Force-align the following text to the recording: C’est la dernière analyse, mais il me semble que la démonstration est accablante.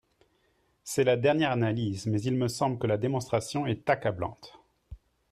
C’est 0.83 1.03
la 1.03 1.15
dernière 1.15 1.51
analyse, 1.51 2.07
mais 2.07 2.19
il 2.23 2.35
me 2.35 2.47
semble 2.47 2.79
que 2.79 2.87
la 2.87 2.97
démonstration 2.97 3.67
est 3.67 3.87
accablante. 3.87 4.59